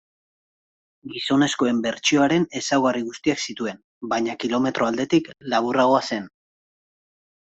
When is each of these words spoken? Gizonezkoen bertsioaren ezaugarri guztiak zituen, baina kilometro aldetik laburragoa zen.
Gizonezkoen 1.15 1.81
bertsioaren 1.85 2.47
ezaugarri 2.61 3.03
guztiak 3.11 3.43
zituen, 3.45 3.77
baina 4.15 4.37
kilometro 4.45 4.87
aldetik 4.89 5.29
laburragoa 5.55 6.01
zen. 6.15 6.27